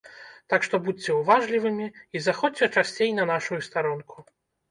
Так 0.53 0.61
што 0.67 0.75
будзьце 0.87 1.09
уважлівымі 1.15 1.87
і 2.19 2.23
заходзьце 2.27 2.71
часцей 2.79 3.11
на 3.21 3.27
нашую 3.33 3.59
старонку! 3.69 4.15